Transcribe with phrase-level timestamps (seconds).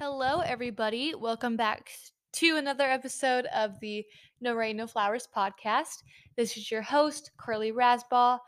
[0.00, 1.14] Hello, everybody.
[1.14, 1.90] Welcome back
[2.32, 4.02] to another episode of the
[4.40, 6.04] No Rain, No Flowers podcast.
[6.38, 8.38] This is your host, Curly Rasball.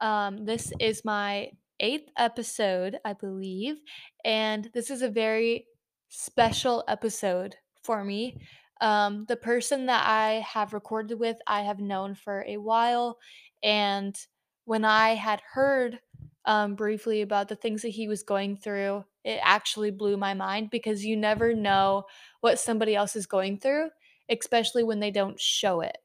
[0.00, 3.76] Um, this is my eighth episode, I believe,
[4.24, 5.66] and this is a very
[6.08, 7.54] special episode
[7.84, 8.40] for me.
[8.80, 13.18] Um, the person that I have recorded with, I have known for a while,
[13.62, 14.18] and
[14.64, 16.00] when I had heard
[16.46, 20.70] um, briefly about the things that he was going through, it actually blew my mind
[20.70, 22.04] because you never know
[22.40, 23.90] what somebody else is going through,
[24.28, 25.98] especially when they don't show it.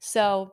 [0.00, 0.52] So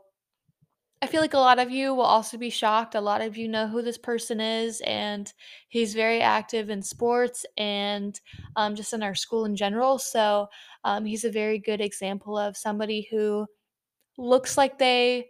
[1.02, 2.96] I feel like a lot of you will also be shocked.
[2.96, 5.32] A lot of you know who this person is, and
[5.68, 8.18] he's very active in sports and
[8.56, 10.00] um, just in our school in general.
[10.00, 10.48] So
[10.86, 13.46] um, he's a very good example of somebody who
[14.18, 15.28] looks like they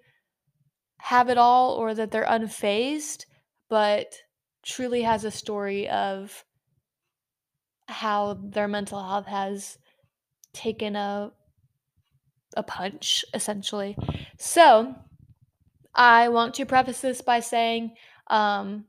[0.99, 3.25] have it all or that they're unfazed,
[3.69, 4.15] but
[4.63, 6.45] truly has a story of
[7.87, 9.77] how their mental health has
[10.53, 11.31] taken a
[12.55, 13.97] a punch essentially.
[14.37, 14.93] So,
[15.95, 17.95] I want to preface this by saying
[18.27, 18.85] um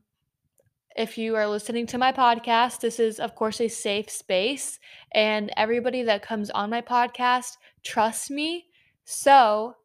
[0.95, 4.79] if you are listening to my podcast, this is of course a safe space
[5.13, 8.67] and everybody that comes on my podcast trusts me.
[9.03, 9.75] So,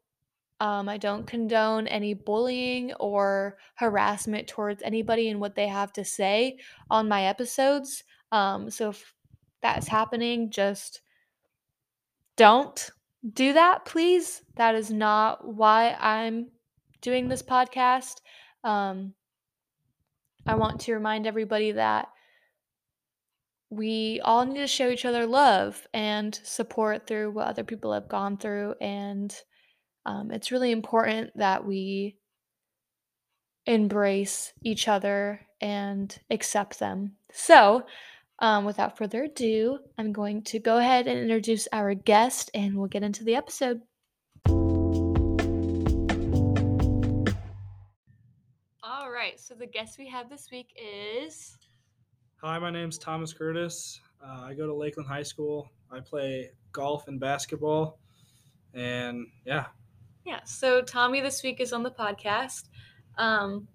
[0.60, 6.04] um, I don't condone any bullying or harassment towards anybody and what they have to
[6.04, 6.58] say
[6.90, 8.04] on my episodes.
[8.30, 9.14] Um, so if
[9.62, 11.00] that's happening, just
[12.36, 12.90] don't
[13.32, 14.42] do that, please.
[14.56, 16.48] That is not why I'm
[17.00, 18.16] doing this podcast.
[18.62, 19.14] Um,
[20.46, 22.08] I want to remind everybody that
[23.70, 28.08] we all need to show each other love and support through what other people have
[28.08, 28.74] gone through.
[28.80, 29.34] And
[30.06, 32.16] um, it's really important that we
[33.66, 37.16] embrace each other and accept them.
[37.32, 37.84] So,
[38.38, 42.88] um, without further ado, I'm going to go ahead and introduce our guest and we'll
[42.88, 43.82] get into the episode.
[48.82, 51.58] All right, so the guest we have this week is.
[52.42, 54.00] Hi, my name's Thomas Curtis.
[54.24, 55.70] Uh, I go to Lakeland High School.
[55.90, 57.98] I play golf and basketball.
[58.72, 59.66] And yeah.
[60.30, 62.68] Yeah, so Tommy this week is on the podcast.
[63.18, 63.66] Um,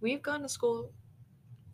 [0.00, 0.90] we've gone to school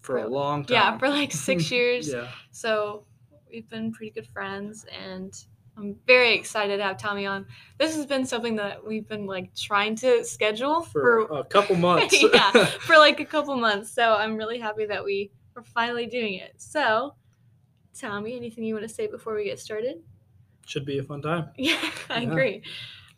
[0.03, 0.75] for a long time.
[0.75, 2.13] Yeah, for like six years.
[2.13, 2.29] yeah.
[2.51, 3.07] So
[3.51, 5.33] we've been pretty good friends, and
[5.79, 7.47] I'm very excited to have Tommy on.
[7.79, 11.77] This has been something that we've been like trying to schedule for, for a couple
[11.77, 12.23] months.
[12.35, 12.51] yeah,
[12.81, 13.91] for like a couple months.
[13.91, 16.53] So I'm really happy that we are finally doing it.
[16.59, 17.15] So,
[17.99, 20.03] Tommy, anything you want to say before we get started?
[20.67, 21.49] Should be a fun time.
[21.57, 21.79] Yeah,
[22.11, 22.29] I Yeah.
[22.29, 22.63] agree.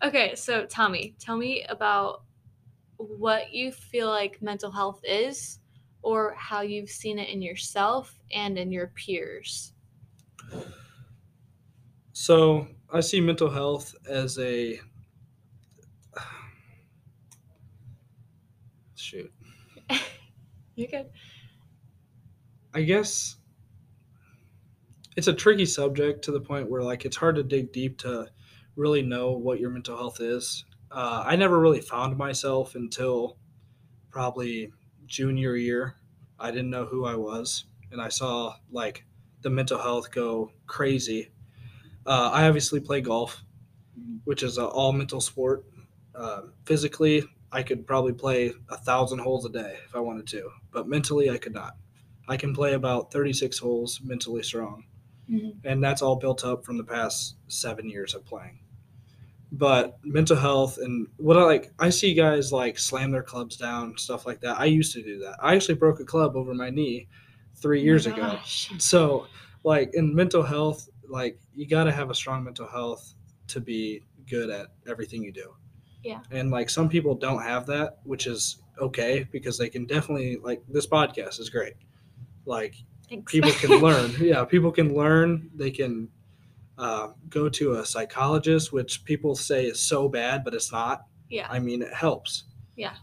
[0.03, 2.23] Okay, so Tommy, tell me about
[2.99, 5.59] what you feel like mental health is
[6.03, 9.73] or how you've seen it in yourself and in your peers.
[12.13, 14.81] So I see mental health as a
[18.95, 19.33] shoot.
[20.77, 21.11] You're good.
[22.75, 23.37] I guess
[25.17, 28.29] it's a tricky subject to the point where like it's hard to dig deep to
[28.77, 30.65] really know what your mental health is.
[30.91, 33.39] Uh, I never really found myself until
[34.11, 34.73] probably
[35.07, 35.97] junior year.
[36.39, 39.05] I didn't know who I was, and I saw like
[39.43, 41.31] the mental health go crazy.
[42.05, 43.43] Uh, I obviously play golf,
[44.25, 45.65] which is an all mental sport.
[46.15, 50.51] Uh, physically, I could probably play a thousand holes a day if I wanted to,
[50.71, 51.77] but mentally, I could not.
[52.29, 54.85] I can play about 36 holes mentally strong.
[55.31, 55.57] Mhm.
[55.65, 58.61] And that's all built up from the past seven years of playing.
[59.53, 63.97] But mental health and what I like, I see guys like slam their clubs down,
[63.97, 64.59] stuff like that.
[64.59, 65.37] I used to do that.
[65.41, 67.09] I actually broke a club over my knee
[67.55, 68.23] three oh years Oh ago.
[68.23, 68.71] gosh.
[68.79, 69.29] So,
[69.63, 73.15] like in mental health, like you got to have a strong mental health
[73.49, 75.55] to be good at everything you do.
[76.03, 76.21] Yeah.
[76.33, 80.61] And like some people don't have that, which is okay because they can definitely like
[80.69, 81.75] this podcast is great.
[82.47, 82.75] Like
[83.09, 83.31] Thanks.
[83.31, 84.13] people can learn.
[84.19, 85.51] Yeah, people can learn.
[85.55, 86.09] They can
[86.79, 91.05] uh, go to a psychologist, which people say is so bad, but it's not.
[91.29, 91.47] yeah.
[91.51, 92.45] I mean, it helps.
[92.77, 92.95] Yeah.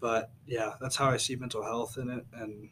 [0.00, 2.24] But yeah, that's how I see mental health in it.
[2.32, 2.68] And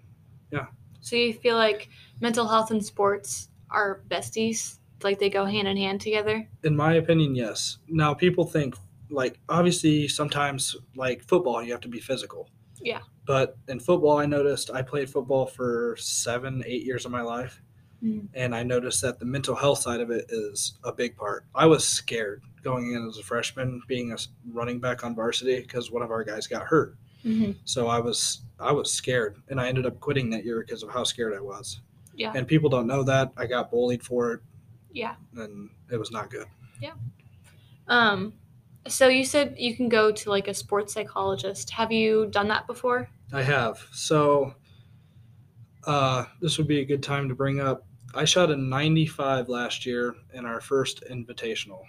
[0.50, 0.66] yeah.
[1.00, 1.88] So you feel like
[2.20, 4.78] mental health and sports are besties?
[5.02, 6.48] Like they go hand in hand together?
[6.64, 7.78] in my opinion, yes.
[7.86, 8.74] Now people think
[9.10, 12.48] like obviously sometimes like football you have to be physical.
[12.80, 13.00] Yeah.
[13.26, 17.60] But in football, I noticed I played football for seven, eight years of my life.
[18.02, 18.28] Mhm.
[18.34, 21.44] And I noticed that the mental health side of it is a big part.
[21.54, 24.16] I was scared going in as a freshman, being a
[24.52, 26.96] running back on varsity because one of our guys got hurt.
[27.24, 27.52] Mm-hmm.
[27.64, 30.90] So I was I was scared, and I ended up quitting that year because of
[30.90, 31.80] how scared I was.
[32.14, 32.32] Yeah.
[32.34, 33.32] And people don't know that.
[33.36, 34.40] I got bullied for it,
[34.90, 35.14] Yeah.
[35.36, 36.46] and it was not good.
[37.86, 38.34] Um,
[38.86, 41.70] so you said you can go to like a sports psychologist.
[41.70, 43.08] Have you done that before?
[43.32, 43.86] I have.
[43.92, 44.54] So
[45.84, 47.86] uh, this would be a good time to bring up.
[48.14, 51.82] I shot a 95 last year in our first invitational,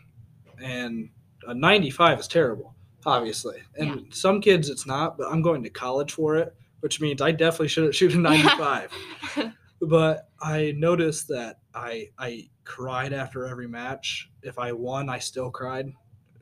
[0.61, 1.09] and
[1.47, 2.75] a 95 is terrible,
[3.05, 3.57] obviously.
[3.77, 7.31] And some kids it's not, but I'm going to college for it, which means I
[7.31, 8.91] definitely shouldn't shoot a 95.
[9.81, 14.29] but I noticed that I I cried after every match.
[14.43, 15.91] If I won, I still cried,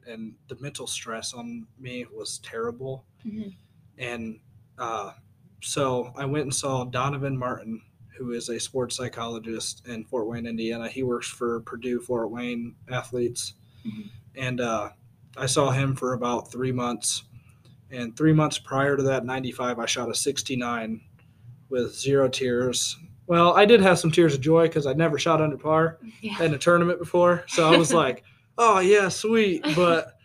[0.08, 3.06] and the mental stress on me was terrible.
[3.26, 3.56] Mhm.
[3.98, 4.40] And
[4.78, 5.12] uh,
[5.62, 7.82] so I went and saw Donovan Martin,
[8.18, 10.88] who is a sports psychologist in Fort Wayne, Indiana.
[10.90, 13.54] He works for Purdue Fort Wayne athletes,
[13.86, 14.10] Mhm.
[14.36, 14.90] and uh,
[15.38, 17.24] I saw him for about three months.
[17.90, 21.00] And three months prior to that 95, I shot a 69
[21.70, 22.98] with zero tears.
[23.28, 26.42] Well, I did have some tears of joy because I'd never shot under par Yeah.
[26.44, 27.46] in a tournament before.
[27.48, 28.24] So I was like,
[28.58, 29.64] oh, yeah, sweet.
[29.76, 30.18] But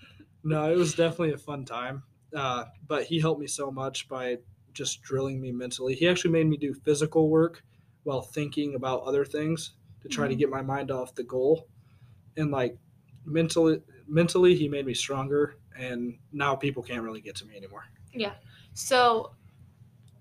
[0.43, 2.03] no, it was definitely a fun time.
[2.35, 4.39] Uh, but he helped me so much by
[4.73, 5.95] just drilling me mentally.
[5.95, 7.63] He actually made me do physical work
[8.05, 10.39] while thinking about other things to try to Mhm.
[10.39, 11.69] get my mind off the goal.
[12.37, 12.77] And like
[13.25, 15.57] mentally, mentally, he made me stronger.
[15.77, 17.85] And now people can't really get to me anymore.
[18.13, 18.35] Yeah.
[18.75, 19.35] So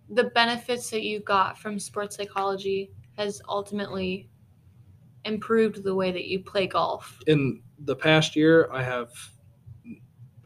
[0.09, 4.29] the benefits that you got from sports psychology has ultimately
[5.25, 7.19] improved the way that you play golf.
[7.27, 9.11] in the past year i have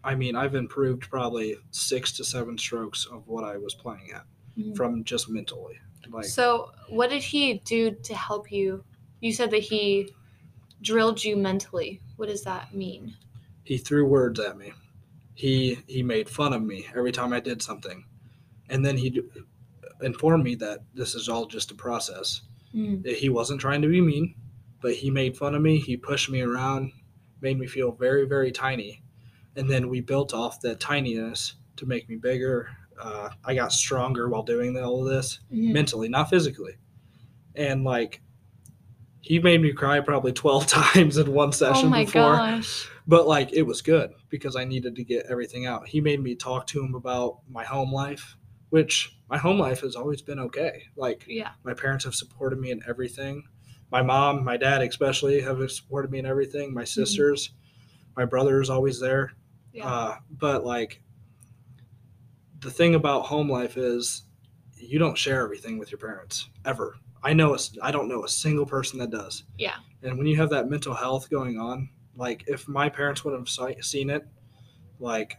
[0.03, 4.25] i mean i've improved probably six to seven strokes of what i was playing at
[4.57, 4.75] Mhm.
[4.75, 5.79] from just mentally
[6.11, 8.83] like So, what did he do to help you?
[9.21, 10.09] You said that he
[10.81, 12.01] drilled you mentally.
[12.17, 13.15] What does that mean?
[13.63, 14.71] he threw words at me
[15.33, 18.05] he he made fun of me every time i did something
[18.69, 19.21] and then he
[20.01, 22.41] informed me that this is all just a process
[22.75, 23.05] Mm.
[23.15, 24.35] he wasn't trying to be mean
[24.81, 26.91] but he made fun of me he pushed me around
[27.41, 29.01] made me feel very very tiny
[29.55, 32.69] and then we built off that tininess to make me bigger
[33.01, 35.73] uh, i got stronger while doing all of this Mhm.
[35.73, 36.73] mentally not physically
[37.55, 38.21] and like
[39.21, 42.87] he made me cry probably 12 times in one session Oh my before gosh.
[43.07, 46.35] but like it was good because i needed to get everything out he made me
[46.35, 48.35] talk to him about my home life
[48.69, 51.51] which my home life has always been okay like Yeah.
[51.63, 53.43] my parents have supported me in everything
[53.91, 57.51] my mom my dad especially have supported me in everything my sisters
[58.15, 59.33] my brother is always there
[59.73, 59.87] Yeah.
[59.87, 61.01] uh, but like
[62.65, 64.23] the thing about home life is
[64.75, 68.65] you don't share everything with your parents ever i know i don't know a single
[68.65, 69.75] person that does Yeah.
[70.01, 73.47] and when you have that mental health going on like if my parents would have
[73.85, 74.25] seen it
[74.99, 75.37] like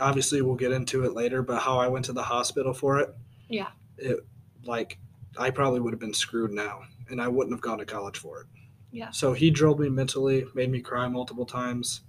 [0.00, 3.14] obviously we'll get into it later but how i went to the hospital for it
[3.48, 3.68] Yeah.
[3.96, 4.18] it
[4.64, 4.98] like
[5.38, 8.40] i probably would have been screwed now and i wouldn't have gone to college for
[8.40, 8.46] it
[8.90, 9.10] Yeah.
[9.10, 12.00] so he drilled me mentally made me cry multiple times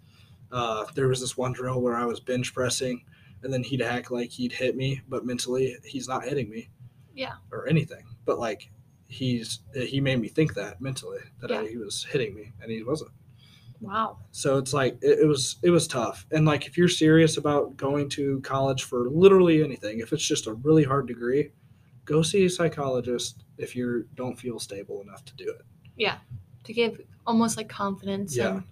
[0.52, 3.04] uh, there was this one drill where i was bench pressing
[3.46, 6.70] and then he'd act like he'd hit me but mentally he's not hitting me
[7.14, 7.36] Yeah.
[7.52, 8.70] or anything but like
[9.08, 12.84] he's he made me think that mentally that I, he was hitting me and he
[12.84, 13.12] wasn't
[13.82, 14.18] Wow.
[14.32, 17.78] so it's like it, it was it was tough and like if you're serious about
[17.78, 21.52] going to college for literally anything if it's just a really hard degree
[22.06, 25.62] go see a psychologist if you don't feel stable enough to do it
[25.96, 26.18] Yeah.
[26.66, 28.36] To give almost like confidence.
[28.36, 28.56] Yeah.
[28.56, 28.64] And,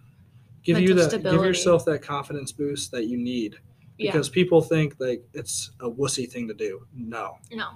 [0.63, 1.37] give you that stability.
[1.37, 3.57] give yourself that confidence boost that you need
[3.97, 4.11] yeah.
[4.11, 7.69] because people think like it's a wussy thing to do no No.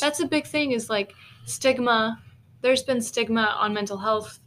[0.00, 2.22] That's a big thing is like stigma.
[2.62, 4.40] There's been stigma on mental health,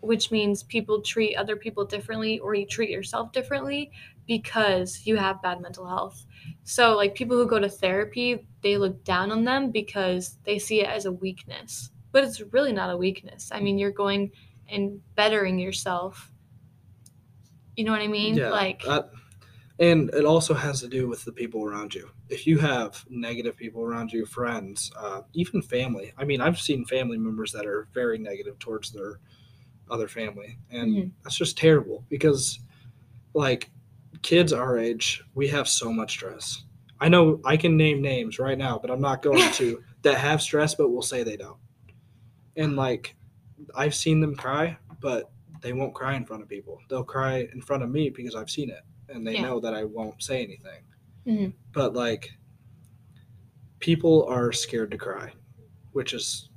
[0.00, 3.90] which means people treat other people differently or you treat yourself differently
[4.26, 6.24] because you have bad mental health.
[6.64, 10.82] So, like people who go to therapy, they look down on them because they see
[10.82, 11.90] it as a weakness.
[12.12, 13.50] But it's really not a weakness.
[13.52, 14.30] I mean, you're going
[14.70, 16.30] and bettering yourself.
[17.76, 18.34] You know what I mean?
[18.34, 18.82] yeah like,
[19.80, 22.10] and it also has to do with the people around you.
[22.28, 26.84] If you have negative people around you friends uh, even family i mean i've seen
[26.84, 29.20] family members that are very negative towards their
[29.90, 31.10] other family and Mhm.
[31.22, 32.60] that's just terrible because
[33.34, 33.70] like
[34.22, 36.64] kids our age we have so much stress.
[37.00, 40.42] I know i can name names right now but i'm not going to that have
[40.42, 41.58] stress but will say they don't.
[42.56, 43.14] And like
[43.74, 45.30] i've seen them cry but
[45.60, 46.80] they won't cry in front of people.
[46.88, 49.42] They'll cry in front of me because i've seen it and they Yeah.
[49.42, 50.82] know that i won't say anything
[51.26, 51.52] Mhm.
[51.72, 52.32] but like
[53.80, 55.32] people are scared to cry
[55.92, 56.50] which is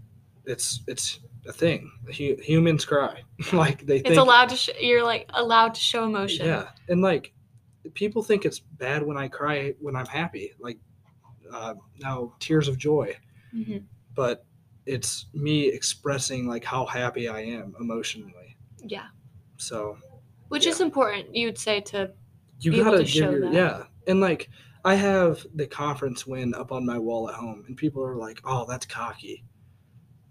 [0.46, 3.22] it's it's a thing Hu- humans cry
[3.54, 6.46] like they it's think allowed to, sh- you're like allowed to show emotion.
[6.46, 7.34] yeah, and like
[7.96, 10.78] people think it's bad when I cry when I'm happy, like
[11.52, 13.18] uh, now tears of joy.
[13.54, 13.84] Mhm.
[14.14, 14.46] But
[14.86, 18.56] it's me expressing like how happy I am emotionally.
[18.86, 19.08] Yeah.
[19.58, 19.98] So
[20.50, 20.72] Which Yeah.
[20.74, 22.14] is important, you would say, to
[22.62, 23.54] you gotta to give your that.
[23.54, 24.50] yeah and like
[24.86, 28.40] i have the conference win up on my wall at home and people are like
[28.46, 29.44] oh that's cocky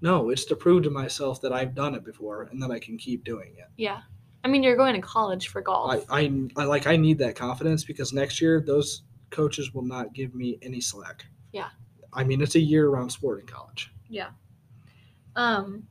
[0.00, 2.96] no it's to prove to myself that i've done it before and that i can
[2.96, 4.00] keep doing it yeah.
[4.42, 6.06] I mean, you're going to college for golf.
[6.08, 10.14] I, I i like i need that confidence because next year those coaches will not
[10.14, 11.68] give me any slack Yeah.
[12.14, 14.30] i mean it's a year-round sport in college Yeah.
[15.36, 15.86] Um,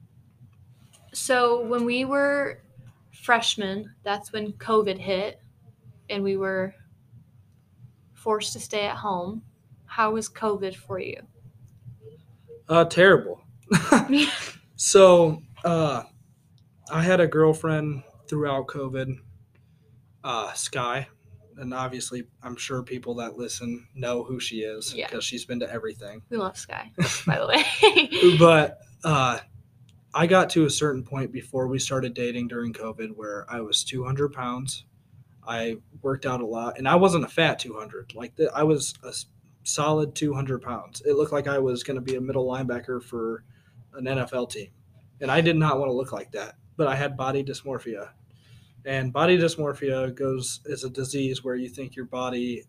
[1.13, 2.59] so when we were
[3.11, 5.41] freshmen, that's when COVID hit,
[6.09, 6.73] and we were
[8.13, 9.41] forced to stay at home.
[9.85, 11.21] How was COVID for you?
[12.71, 13.41] uh terrible
[14.75, 16.03] so uh
[16.91, 19.15] i had a girlfriend throughout covid
[20.23, 21.07] uh sky
[21.57, 25.07] and obviously i'm sure people that listen know who she is Yeah.
[25.07, 26.91] because she's been to everything we love Sky,
[27.25, 28.35] by the way.
[28.39, 29.39] but uh
[30.13, 33.83] i got to a certain point before we started dating during covid where i was
[33.83, 34.85] 200 pounds
[35.49, 38.93] i worked out a lot and i wasn't a fat 200 like the, i was
[39.03, 39.11] a
[39.63, 41.01] solid 200 pounds.
[41.05, 43.43] It looked like i was going to be a middle linebacker for
[43.93, 44.69] an nfl team
[45.19, 48.09] and i did not want to look like that but i had body dysmorphia.
[48.85, 52.63] And body dysmorphia goes is a disease where you think your body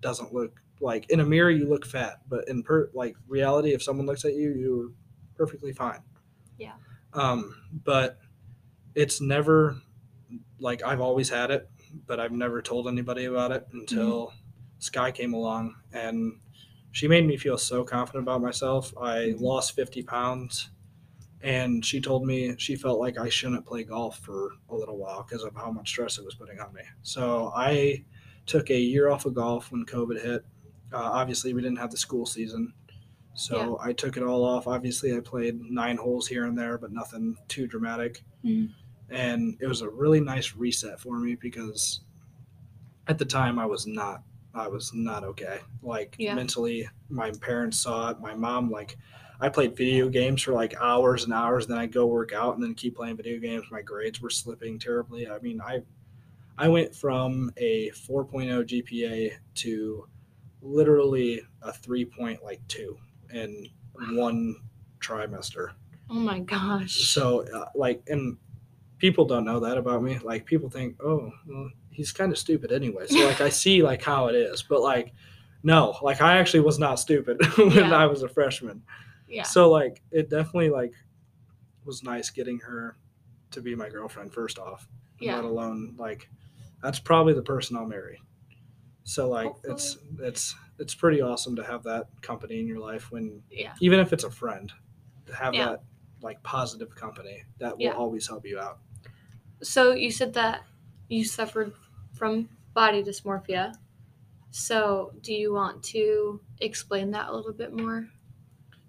[0.00, 3.82] doesn't look like in a mirror you look fat but in per like reality if
[3.82, 4.90] someone looks at you you're
[5.36, 6.00] perfectly fine.
[6.58, 6.72] Yeah.
[7.12, 8.18] um but
[8.94, 9.76] it's never
[10.58, 11.70] like i've always had it
[12.06, 14.32] but i've never told anybody about it until
[14.78, 16.32] sky came along and
[16.92, 18.92] she made me feel so confident about myself.
[19.00, 19.40] I Mhm.
[19.40, 20.70] lost 50 pounds
[21.42, 25.22] and she told me she felt like i shouldn't play golf for a little while
[25.22, 26.82] because of how much stress it was putting on me.
[27.02, 28.04] So i
[28.46, 30.44] took a year off of golf when covid hit.
[30.92, 32.72] Uh, obviously we didn't have the school season
[33.34, 34.66] so i took it all off.
[34.66, 38.24] Obviously i played nine holes here and there but nothing too dramatic.
[38.44, 38.70] Mhm.
[39.10, 42.00] And it was a really nice reset for me because
[43.08, 44.22] at the time i was not
[44.54, 45.60] i was not okay.
[45.82, 46.34] Like Yeah.
[46.34, 48.20] mentally my parents saw it.
[48.20, 48.96] My mom like
[49.40, 52.62] i played video games for like hours and hours then i'd go work out and
[52.62, 53.64] then keep playing video games.
[53.70, 55.28] My grades were slipping terribly.
[55.28, 55.82] I mean i
[56.58, 60.06] i went from a 4.0 gpa to
[60.62, 62.96] literally a 3 point like 2
[63.32, 63.66] in
[64.12, 64.56] one
[65.00, 65.72] trimester.
[66.10, 67.08] Oh my gosh.
[67.08, 68.36] so uh, like and
[69.00, 72.70] people don't know that about me like people think oh well, he's kind of stupid
[72.70, 75.12] anyway so like i see like how it is but like
[75.62, 77.96] no like i actually was not stupid when Yeah.
[77.96, 78.82] i was a freshman
[79.28, 79.42] yeah.
[79.42, 80.92] so like it definitely like
[81.84, 82.96] was nice getting her
[83.50, 84.86] to be my girlfriend first off
[85.18, 85.36] Yeah.
[85.36, 86.28] let alone like
[86.82, 88.20] that's probably the person i'll marry
[89.04, 93.42] so like it's it's it's pretty awesome to have that company in your life when
[93.50, 93.72] Yeah.
[93.80, 94.70] even if it's a friend
[95.26, 95.66] to have Yeah.
[95.70, 95.82] that
[96.22, 98.78] like positive company that will always help you out
[99.62, 100.64] So you said that
[101.08, 101.74] you suffered
[102.14, 103.74] from body dysmorphia.
[104.50, 108.08] So do you want to explain that a little bit more?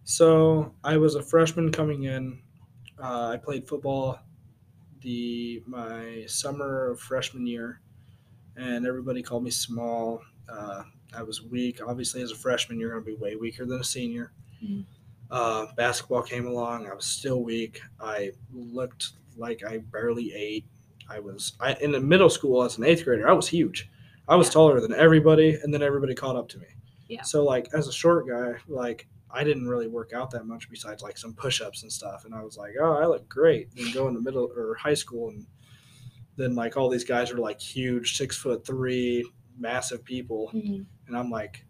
[0.04, 2.42] so i was a freshman coming in
[3.00, 4.20] uh, i played football
[5.02, 7.82] the my summer of freshman year
[8.58, 10.84] and everybody called me small uh,
[11.16, 13.84] i was weak obviously as a freshman you're going to be way weaker than a
[13.84, 14.86] senior Mhm.
[15.32, 20.66] uh, basketball came along i was still weak i looked like i barely ate.
[21.10, 23.90] I was I, in the middle school as an eighth grader i was huge.
[24.28, 24.54] I was Yeah.
[24.54, 26.68] taller than everybody and then everybody caught up to me.
[27.10, 27.24] Yeah.
[27.24, 31.02] so like as a short guy like i didn't really work out that much besides
[31.04, 33.76] like some push-ups and stuff and i was like oh i look great.
[33.76, 35.46] Then go into middle or high school and
[36.38, 40.82] then like all these guys are like huge six foot three massive people mm-hmm.
[41.08, 41.66] and i'm like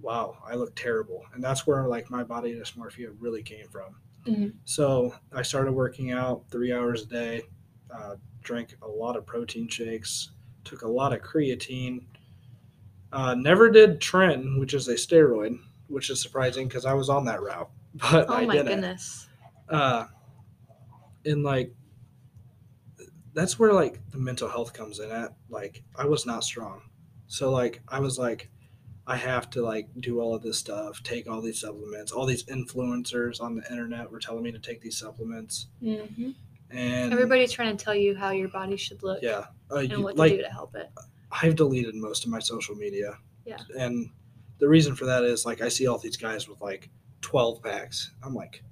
[0.00, 1.22] wow i look terrible.
[1.34, 3.96] And that's where like my body dysmorphia really came from
[4.26, 4.52] Mhm.
[4.64, 7.42] so i started working out three hours a day
[7.90, 10.30] uh, drank a lot of protein shakes
[10.64, 12.04] took a lot of creatine
[13.12, 15.58] uh, never did tren which is a steroid
[15.88, 19.28] which is surprising because i was on that route but Oh i my didn't goodness.
[19.70, 20.06] uh
[21.24, 21.74] and like
[23.34, 26.82] that's where like the mental health comes in at like i was not strong
[27.26, 28.50] so like i was like
[29.08, 32.44] i have to like do all of this stuff take all these supplements all these
[32.44, 36.30] influencers on the internet were telling me to take these supplements hmm
[36.70, 40.02] and Everybody's trying to tell you how your body should look yeah uh, and you-
[40.02, 40.90] what to like do to help it.
[41.30, 43.18] I've deleted most of my social media.
[43.44, 43.58] Yeah.
[43.78, 44.10] And
[44.58, 46.88] the reason for that is like I see all these guys with like
[47.22, 48.10] 12 packs.
[48.22, 48.62] I'm like,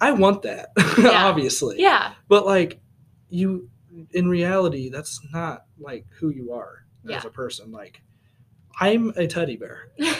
[0.00, 1.26] I want that, Yeah.
[1.26, 1.76] obviously.
[1.80, 2.14] Yeah.
[2.28, 2.80] But like
[3.30, 3.68] you
[4.12, 7.70] in reality, that's not like who you are as a person.
[7.70, 8.00] Like
[8.80, 9.92] I'm a teddy bear.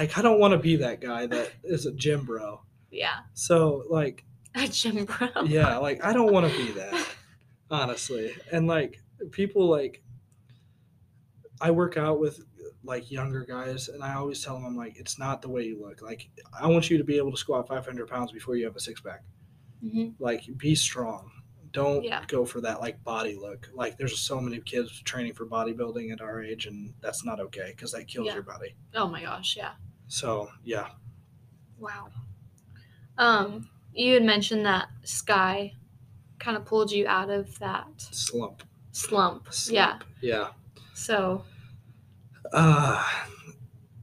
[0.00, 2.60] Like I don't want to be that guy that is a gym bro.
[2.90, 3.20] yeah.
[3.34, 4.24] So like
[4.56, 5.28] A gym bro.
[5.46, 7.06] yeah, like I don't want to be that,
[7.70, 8.32] honestly.
[8.52, 9.00] And like
[9.30, 10.02] people like
[11.60, 12.40] I work out with
[12.84, 15.80] like younger guys, and I always tell them I'm like, it's not the way you
[15.80, 16.02] look.
[16.02, 16.28] Like
[16.60, 19.00] I want you to be able to squat 500 pounds before you have a six
[19.00, 19.22] pack.
[19.84, 20.14] Mhm.
[20.18, 21.30] Like be strong.
[21.78, 22.24] Don't Yeah.
[22.26, 23.70] go for that like body look.
[23.72, 27.68] Like there's so many kids training for bodybuilding at our age, and that's not okay
[27.70, 28.34] because that kills Yeah.
[28.34, 28.74] your body.
[28.94, 29.74] Oh my gosh, yeah.
[30.08, 30.88] So yeah,
[31.78, 32.08] Wow.
[33.16, 35.72] Um, you had mentioned that Sky
[36.40, 38.64] kind of pulled you out of that slump.
[38.90, 39.44] slump.
[39.44, 39.50] Yeah.
[39.52, 40.04] slump.
[40.20, 40.48] Yeah.
[40.94, 41.44] So,
[42.52, 43.04] Uh,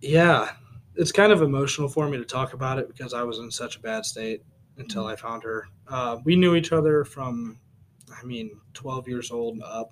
[0.01, 0.55] yeah,
[0.95, 3.75] it's kind of emotional for me to talk about it because I was in such
[3.75, 4.43] a bad state
[4.77, 5.11] until Mhm.
[5.11, 5.67] I found her.
[5.87, 7.59] Uh, we knew each other from,
[8.21, 9.91] I mean, 12 years old and up.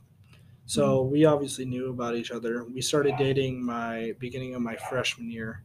[0.65, 2.63] So we obviously knew about each other.
[2.63, 5.62] We started dating my beginning of my freshman year,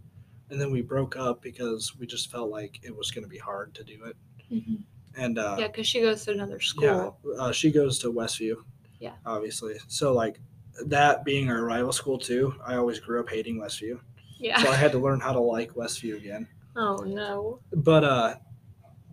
[0.51, 3.39] and then we broke up because we just felt like it was going to be
[3.39, 4.17] hard to do it.
[4.53, 4.83] mhm.
[5.17, 7.19] And uh, yeah, because she goes to another school.
[7.25, 8.57] yeah, uh, she goes to Westview.
[9.01, 9.13] Yeah.
[9.27, 9.77] Obviously.
[9.89, 10.41] So like
[10.87, 13.99] that being our rival school too, I always grew up hating Westview.
[14.39, 14.63] Yeah.
[14.63, 16.47] So I had to learn how to like Westview again.
[16.77, 17.61] oh no.
[17.73, 18.35] But uh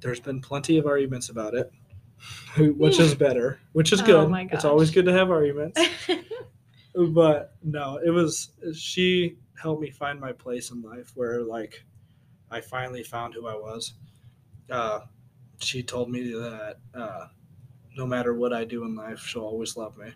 [0.01, 1.71] there's been plenty of arguments about it.
[2.57, 4.29] Which is better, which is Oh good.
[4.29, 5.79] my It's always good to have arguments.
[6.95, 11.83] but no, it was she helped me find my place in life where like
[12.49, 13.93] I finally found who I was.
[14.69, 15.01] Uh,
[15.59, 17.27] she told me that uh,
[17.97, 20.11] no matter what I do in life, she'll always love me,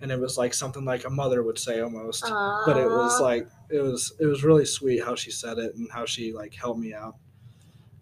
[0.00, 2.24] and it was like something like a mother would say almost.
[2.66, 5.90] But it was like it was it was really sweet how she said it and
[5.90, 7.16] how she like helped me out.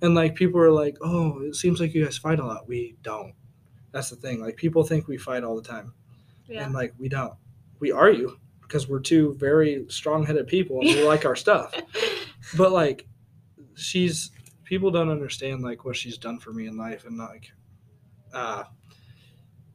[0.03, 2.97] And like people are like, "Oh, it seems like you guys fight a lot." We
[3.03, 3.35] don't.
[3.93, 4.41] That's the thing.
[4.41, 5.95] Like people think we fight all the time
[6.49, 6.65] yeah.
[6.65, 7.35] and like we don't
[7.81, 11.75] we argue because we're two very strong-headed people and we like our stuff
[12.57, 13.07] but like
[13.75, 14.31] she's
[14.65, 17.53] people don't understand like what she's done for me in life and like
[18.33, 18.65] uh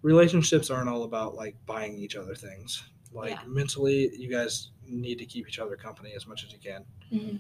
[0.02, 3.40] relationships aren't all about like buying each other things like Yeah.
[3.48, 7.40] mentally you guys need to keep each other company as much as you can Mhm.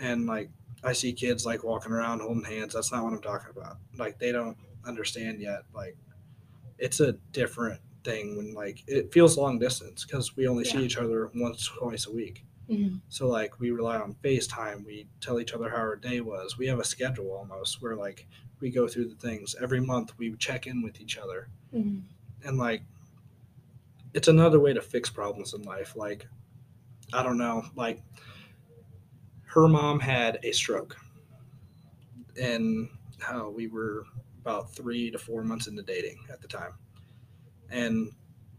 [0.00, 0.50] and like
[0.84, 2.74] i see kids like walking around holding hands.
[2.74, 3.78] That's not what i'm talking about.
[3.98, 5.96] Like they don't understand yet like
[6.78, 10.96] it's a different thing when like it feels long distance because we only see each
[10.98, 12.44] other once twice a week.
[12.70, 13.00] Mhm.
[13.08, 14.84] so like we rely on facetime.
[14.84, 16.58] We tell each other how our day was.
[16.58, 18.26] We have a schedule almost where like
[18.60, 19.54] we go through the things.
[19.62, 21.48] Every month we check in with each other.
[21.74, 22.02] Mhm.
[22.44, 22.82] and like
[24.14, 25.94] it's another way to fix problems in life.
[25.96, 26.26] Like
[27.12, 28.02] i don't know like
[29.56, 30.98] her mom had a stroke
[32.38, 32.90] and
[33.20, 34.04] how we were
[34.42, 36.74] about three to four months into dating at the time
[37.70, 38.12] and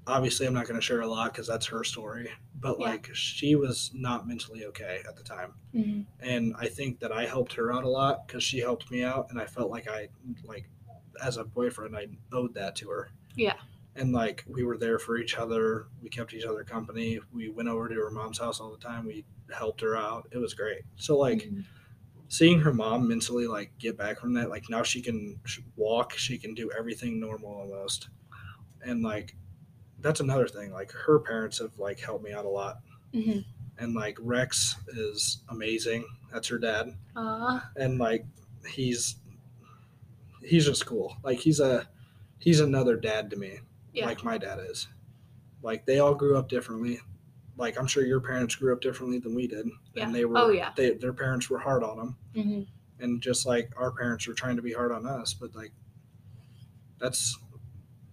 [0.08, 2.28] obviously i'm not going to share a lot because that's her story
[2.60, 2.88] but Yeah.
[2.88, 6.08] like she was not mentally okay at the time Mhm.
[6.20, 9.28] and i think that i helped her out a lot because she helped me out
[9.30, 10.10] and i felt like i
[10.46, 10.68] like
[11.24, 13.58] as a boyfriend i owed that to her Yeah.
[13.98, 15.88] And like we were there for each other.
[16.02, 17.20] We kept each other company.
[17.34, 19.06] We went over to her mom's house all the time.
[19.06, 20.28] We helped her out.
[20.32, 20.84] It was great.
[20.96, 21.64] So like Mhm.
[22.28, 25.40] seeing her mom mentally like get back from that like now she can
[25.76, 26.14] walk.
[26.18, 28.10] She can do everything normal almost.
[28.82, 29.36] And like
[30.00, 30.72] that's another thing.
[30.72, 32.80] Like her parents have like helped me out a lot.
[33.14, 33.44] Mhm.
[33.80, 36.04] and like rex is amazing.
[36.32, 36.96] That's her dad.
[37.16, 37.72] Aw.
[37.78, 38.26] and like
[38.68, 39.16] he's
[40.44, 41.88] he's just cool like he's a
[42.40, 43.60] he's another dad to me
[43.98, 44.06] Yeah.
[44.06, 44.88] like my dad is
[45.64, 47.00] like they all grew up differently
[47.58, 50.04] like i'm sure your parents grew up differently than we did Yeah.
[50.06, 50.72] and they were Oh, yeah.
[50.78, 52.68] they, their parents were hard on them Mhm.
[53.00, 55.72] and just like our parents were trying to be hard on us but like
[57.00, 57.38] that's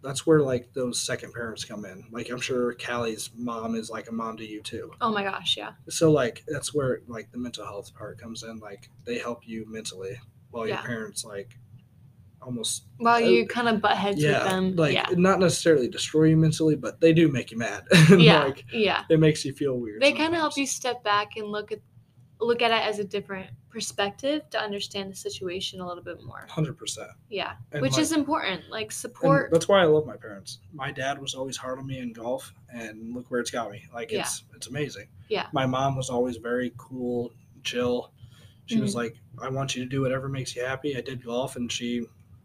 [0.03, 4.09] that's where like those second parents come in like i'm sure callie's mom is like
[4.09, 5.73] a mom to you too Oh my gosh, yeah.
[5.89, 9.65] so like that's where like the mental health part comes in like they help you
[9.69, 10.19] mentally
[10.51, 10.75] while Yeah.
[10.77, 11.59] your parents like
[12.45, 14.77] almost While Uh, you kind of butt heads with yeah them.
[14.77, 15.07] like yeah.
[15.17, 18.45] not necessarily destroy you mentally but they do make you mad Yeah.
[18.45, 19.05] like yeah.
[19.09, 21.81] it makes you feel weird They kind of help you step back and look at
[22.41, 26.47] look at it as a different perspective to understand the situation a little bit more.
[26.51, 26.99] 100%
[27.31, 27.53] Yeah.
[27.73, 28.69] And, Which like- is important.
[28.71, 29.51] Like support.
[29.53, 30.59] that's why I love my parents.
[30.73, 33.85] My dad was always hard on me in golf, and look where it's got me.
[33.95, 34.21] Like Yeah.
[34.21, 35.09] it's it's amazing.
[35.29, 35.47] Yeah.
[35.53, 38.13] My mom was always very cool, chill.
[38.67, 38.97] She was Mhm.
[38.97, 42.05] like, "I want you to do whatever makes you happy." I did golf, and she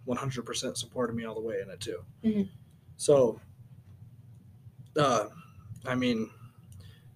[0.09, 2.03] 100% supported me all the way in it too.
[2.23, 2.49] Mhm.
[2.97, 3.39] So,
[4.97, 5.25] uh,
[5.85, 6.29] I mean,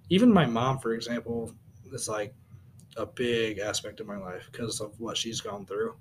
[0.09, 1.51] even my mom, for example,
[1.91, 2.33] is like
[2.95, 5.95] a big aspect of my life because of what she's gone through,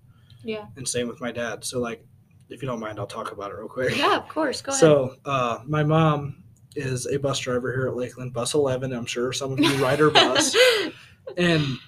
[0.44, 0.66] yeah.
[0.76, 1.64] and same with my dad.
[1.64, 2.04] So, like,
[2.50, 3.96] if you don't mind, I'll talk about it real quick.
[3.96, 4.60] Yeah, of course.
[4.60, 4.80] Go ahead.
[4.80, 6.44] So, uh, my mom
[6.76, 8.92] is a bus driver here at Lakeland, Bus 11.
[8.92, 10.54] I'm sure some of you ride her bus.
[11.36, 11.78] and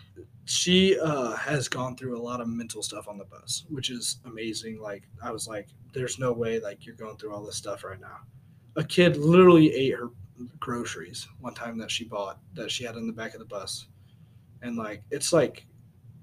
[0.55, 4.19] she uh, has gone through a lot of mental stuff on the bus, which is
[4.25, 4.81] amazing.
[4.81, 8.01] Like I was like, there's no way like you're going through all this stuff right
[8.01, 8.19] now.
[8.77, 10.11] A kid literally ate her
[10.61, 13.87] groceries one time that she bought that she had in the back of the bus,
[14.63, 15.67] and like it's like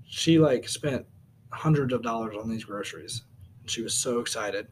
[0.06, 1.06] she like spent
[1.52, 3.24] hundreds of dollars on these groceries,
[3.60, 4.68] and she was so excited,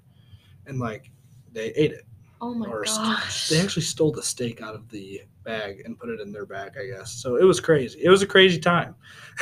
[0.68, 1.12] and like
[1.52, 2.06] they ate it.
[2.42, 3.50] Oh my or st- gosh.
[3.50, 6.74] they actually stole the steak out of the bag and put it in their bag,
[6.80, 7.12] I guess.
[7.12, 8.00] So it was crazy.
[8.02, 8.96] It was a crazy time.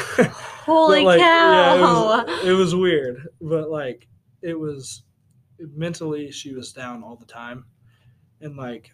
[0.17, 1.23] Holy like, cow.
[1.51, 4.07] yeah, it, was, it was weird, but like
[4.41, 5.03] it was
[5.60, 7.65] mentally she was down all the time,
[8.41, 8.91] and like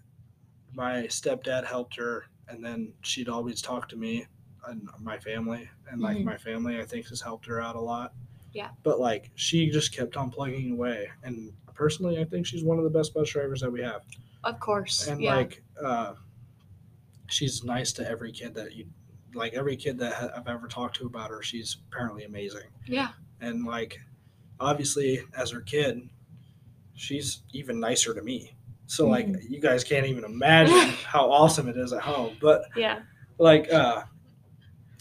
[0.73, 4.25] my stepdad helped her, and then she'd always talk to me
[4.67, 6.23] and my family, and like Mhm.
[6.25, 8.13] my family I think has helped her out a lot.
[8.53, 8.69] Yeah.
[8.83, 12.83] But like she just kept on plugging away, and personally I think she's one of
[12.83, 14.01] the best bus drivers that we have
[14.43, 15.07] of course.
[15.07, 15.35] and yeah.
[15.35, 16.13] like uh,
[17.27, 18.85] she's nice to every kid that you
[19.33, 23.09] like every kid that ha- i've ever talked to about her she's apparently amazing yeah.
[23.41, 23.99] and like
[24.59, 26.07] obviously as her kid
[26.93, 28.55] she's even nicer to me
[28.85, 29.49] so like Mhm.
[29.49, 32.99] you guys can't even imagine how awesome it is at home but Yeah.
[33.39, 34.03] like uh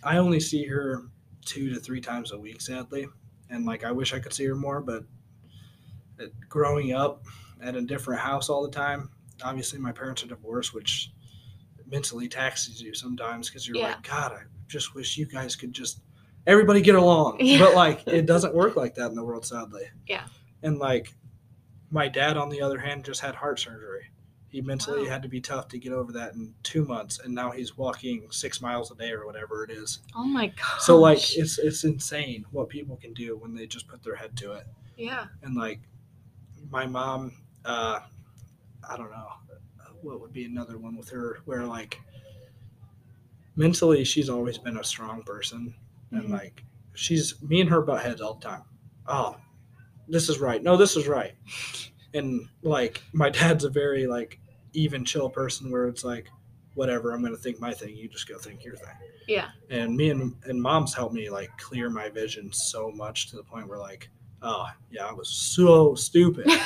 [0.03, 1.03] i only see her
[1.45, 3.07] two to three times a week sadly
[3.51, 5.05] and like i wish i could see her more but
[6.49, 7.25] growing up
[7.63, 9.11] at a different house all the time
[9.45, 11.13] obviously my parents are divorced which
[11.91, 13.89] mentally taxes you sometimes because you're Yeah.
[13.89, 16.01] like god i just wish you guys could just
[16.47, 17.59] everybody get along Yeah.
[17.65, 20.25] but like it doesn't work like that in the world sadly Yeah.
[20.63, 21.15] and like
[21.91, 24.07] my dad on the other hand just had heart surgery
[24.49, 25.09] he mentally Wow.
[25.11, 28.27] had to be tough to get over that in two months and now he's walking
[28.31, 30.81] six miles a day or whatever it is Oh my gosh.
[30.81, 34.37] so like it's it's insane what people can do when they just put their head
[34.39, 35.27] to it yeah.
[35.43, 35.81] and like
[36.71, 37.33] my mom
[37.65, 38.01] uh
[38.89, 39.29] i don't know
[40.03, 42.01] what would be another one with her where like
[43.57, 45.75] mentally she's always been a strong person.
[46.11, 46.31] And Mhm.
[46.31, 48.63] like she's me and her butt heads all the time.
[49.07, 49.37] Oh
[50.09, 50.63] this is right.
[50.63, 51.33] No this is right.
[52.15, 54.41] And like my dad's a very like
[54.73, 56.29] even chill person where it's like
[56.75, 57.95] whatever i'm gonna think my thing.
[57.97, 58.97] You just go think your thing.
[59.29, 59.51] Yeah.
[59.71, 63.45] and me and and mom's helped me like clear my vision so much to the
[63.45, 64.11] point where like
[64.43, 66.47] oh yeah i was so stupid.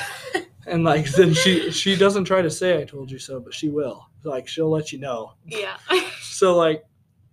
[0.69, 3.69] And like then she she doesn't try to say i told you so but she
[3.69, 4.05] will.
[4.23, 5.31] Like she'll let you know.
[5.45, 5.77] Yeah.
[6.21, 6.83] so like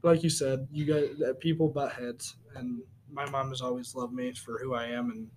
[0.03, 2.81] like you said you guys that people butt heads and
[3.11, 5.29] my mom has always loved me for who i am and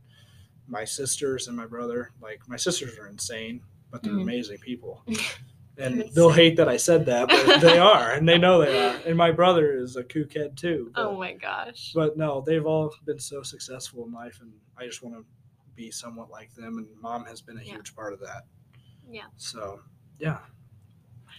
[0.67, 2.11] my sisters and my brother.
[2.21, 4.21] Like my sisters are insane but they're Mhm.
[4.21, 5.03] amazing people
[5.79, 8.95] and they'll hate that i said that but they are and they know they are
[9.05, 11.91] and my brother is a kook head too but- oh my gosh.
[11.93, 15.25] but no, they've all been so successful in life, and I just want to
[15.75, 16.79] be somewhat like them.
[16.79, 17.73] And mom has been a Yeah.
[17.75, 18.43] huge part of that.
[19.09, 19.25] Yeah.
[19.37, 19.79] So,
[20.19, 20.39] yeah,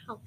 [0.09, 0.21] Wow.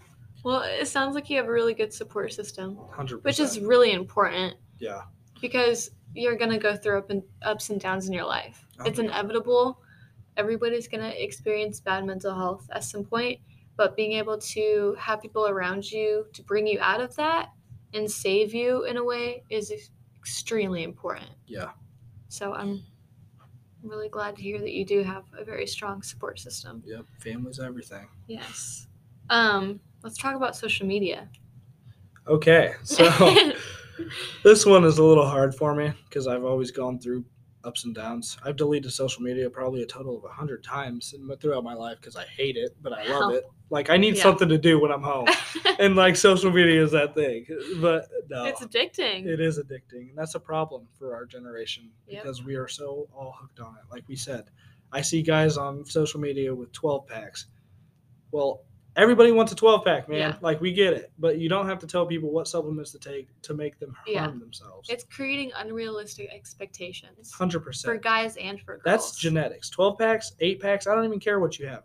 [0.44, 3.92] Well, it sounds like you have a really good support system, hundred which is really
[3.94, 5.04] important yeah,
[5.40, 8.66] because you're gonna go through up and ups and downs in your life.
[8.80, 9.80] Oh, It's inevitable.
[10.38, 13.40] Everybody's gonna experience bad mental health at some point,
[13.82, 17.50] but being able to have people around you to bring you out of that
[17.96, 19.74] and save you in a way is
[20.20, 21.32] extremely important.
[21.48, 21.72] yeah,
[22.28, 22.84] So I'm
[23.82, 26.84] really glad to hear that you do have a very strong support system.
[26.86, 27.06] yep.
[27.18, 28.08] Family's everything.
[28.28, 28.86] Yes.
[29.32, 31.28] Um, let's talk about social media.
[32.28, 33.10] Okay, so
[34.44, 37.26] this one is a little hard for me because I've always gone through
[37.64, 38.38] ups and downs.
[38.44, 41.98] I've deleted social media probably a total of a hundred times in, throughout my life
[42.00, 43.36] because I hate it, but I love Wow.
[43.38, 43.44] it.
[43.70, 44.24] Like I need Yeah.
[44.24, 45.28] something to do when I'm home,
[45.80, 47.46] and like social media is that thing.
[47.80, 49.26] But no, it's addicting.
[49.26, 52.22] It is addicting, and that's a problem for our generation Yep.
[52.24, 53.84] because we are so all hooked on it.
[53.90, 54.50] Like we said,
[54.92, 57.46] I see guys on social media with 12 packs.
[58.32, 58.64] Well,
[58.96, 60.18] everybody wants a 12 pack, man.
[60.20, 60.36] Yeah.
[60.42, 63.28] Like we get it, but you don't have to tell people what supplements to take
[63.44, 64.28] to make them harm Yeah.
[64.40, 64.90] themselves.
[64.90, 67.84] It's creating unrealistic expectations 100%.
[67.84, 68.84] for guys and for girls.
[68.86, 69.70] That's genetics.
[69.70, 71.84] 12 packs, 8 packs, I don't even care what you have.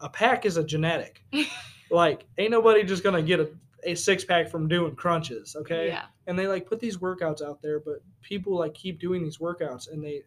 [0.00, 1.22] A pack is a genetic.
[1.90, 3.50] like, ain't nobody just going to get a,
[3.84, 5.88] a six pack from doing crunches, okay?
[5.88, 6.04] Yeah.
[6.26, 9.90] and they like put these workouts out there but people like keep doing these workouts
[9.90, 10.22] and they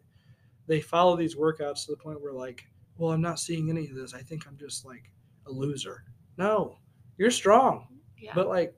[0.66, 2.64] they follow these workouts to the point where like
[2.96, 5.10] well i'm not seeing any of this i think i'm just like
[5.46, 6.04] a loser.
[6.36, 6.78] No
[7.18, 7.86] you're strong.
[8.18, 8.32] Yeah.
[8.34, 8.74] but like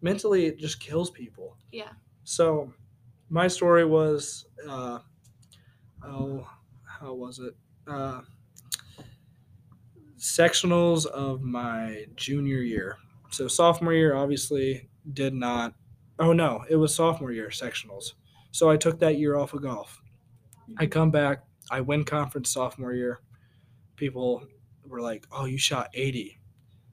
[0.00, 1.56] mentally it just kills people.
[1.72, 1.90] Yeah.
[2.24, 2.72] so
[3.28, 4.98] my story was uh
[6.04, 6.46] oh
[6.84, 7.54] how was it?
[7.86, 8.22] Uh
[10.18, 12.98] sectionals of my junior year.
[13.30, 15.74] So sophomore year obviously did not
[16.18, 18.14] oh no it was sophomore year sectionals.
[18.50, 20.00] So i took that year off of golf.
[20.78, 23.20] I come back i win conference sophomore year.
[23.96, 24.46] People
[24.86, 26.38] were like oh you shot 80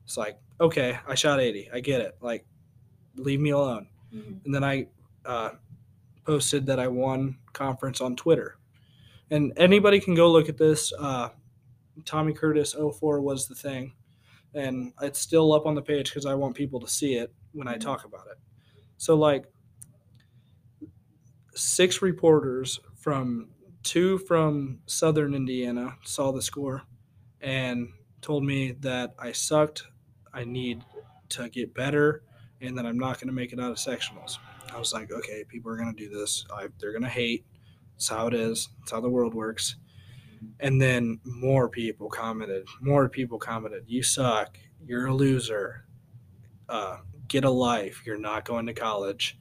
[0.05, 2.45] it's like okay i shot 80 i get it like
[3.15, 4.43] leave me alone Mhm.
[4.45, 4.87] and then I
[5.23, 5.51] uh,
[6.25, 8.57] posted that I won conference on Twitter.
[9.29, 10.91] And anybody can go look at this.
[10.97, 11.29] Uh,
[12.05, 13.93] Tommy Curtis 04 was the thing.
[14.55, 17.67] And it's still up on the page because I want people to see it when
[17.67, 18.39] I talk about it.
[18.97, 19.45] So, like,
[21.53, 23.49] six reporters from
[23.83, 26.83] two from southern Indiana saw the score
[27.41, 27.89] and
[28.21, 29.83] told me that I sucked.
[30.33, 30.83] I need
[31.29, 32.23] to get better
[32.61, 34.37] and that I'm not going to make it out of sectionals.
[34.73, 36.45] I was like, okay, people are going to do this.
[36.53, 37.45] I, they're going to hate.
[37.95, 38.69] It's how it is.
[38.81, 39.75] It's how the world works.
[40.59, 42.67] And then more people commented.
[42.81, 43.85] More people commented.
[43.87, 44.57] You suck.
[44.85, 45.85] You're a loser.
[46.67, 46.97] Uh,
[47.27, 48.03] get a life.
[48.05, 49.37] You're not going to college.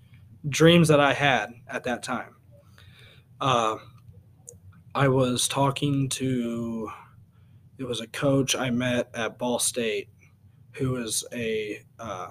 [0.48, 2.36] Dreams that I had at that time.
[3.40, 3.76] Uh,
[4.94, 6.90] I was talking to.
[7.78, 10.08] It was a coach I met at Ball State,
[10.72, 11.80] who was a.
[11.98, 12.28] Uh,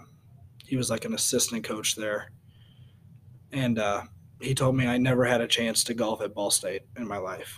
[0.66, 2.32] he was like an assistant coach there,
[3.54, 4.02] and uh,
[4.42, 7.18] he told me I never had a chance to golf at Ball State in my
[7.18, 7.58] life.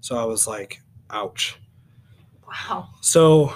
[0.00, 1.58] So I was like, ouch.
[2.46, 2.88] Wow.
[3.02, 3.52] So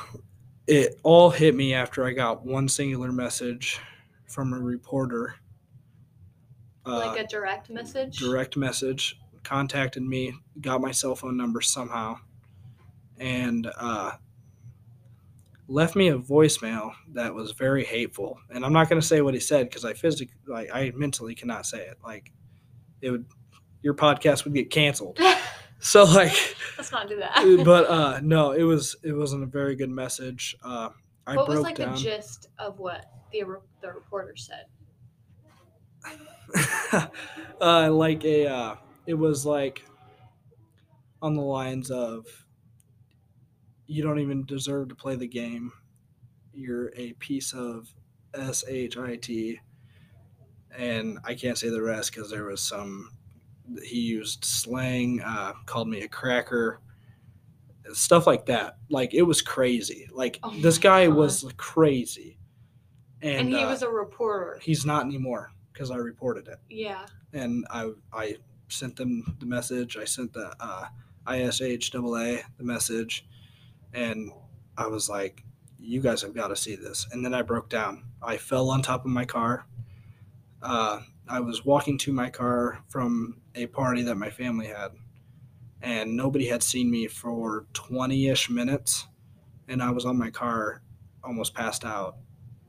[0.67, 3.81] it all hit me after I got one singular message
[4.27, 5.37] from a reporter.
[6.85, 8.19] like a direct message?
[8.19, 12.19] direct message, contacted me, got my cell phone number somehow,
[13.23, 14.13] and uh,
[15.69, 18.39] left me a voicemail that was very hateful.
[18.51, 21.35] And I'm not going to say what he said because I physically, like, I mentally
[21.35, 21.99] cannot say it.
[22.05, 22.33] Like,
[23.01, 23.27] it would,
[23.81, 25.19] your podcast would get canceled.
[25.85, 26.33] So like,
[26.79, 27.63] Let's not do that.
[27.65, 30.55] but uh, no, it was it wasn't a very good message.
[30.63, 30.91] Uh,
[31.27, 31.97] I what was like down.
[31.97, 33.43] the gist of what the
[33.81, 34.67] the reporter said?
[37.61, 38.77] uh, like a uh,
[39.09, 39.85] it was like
[41.21, 42.27] on the lines of
[43.87, 45.73] you don't even deserve to play the game
[46.55, 47.93] you're a piece of
[48.35, 48.97] shit
[50.77, 53.11] and i can't say the rest because there was some
[53.83, 56.81] he used slang uh, called me a cracker
[57.93, 61.17] stuff like that like it was crazy like Oh this guy God.
[61.17, 62.39] was crazy
[63.21, 64.59] and, And, he uh, was a reporter.
[64.63, 67.07] he's not anymore because i reported it Yeah.
[67.33, 68.37] and I I
[68.69, 69.99] sent them the message.
[69.99, 70.87] I sent the uh,
[71.27, 73.27] IHSAA the message,
[73.93, 74.31] and
[74.77, 75.45] I was like,
[75.79, 78.05] "You guys have got to see this." And then I broke down.
[78.23, 79.67] I fell on top of my car.
[80.63, 84.93] Uh, I was walking to my car from a party that my family had,
[85.81, 89.07] and nobody had seen me for twenty-ish minutes,
[89.69, 90.83] and I was on my car,
[91.25, 92.17] almost passed out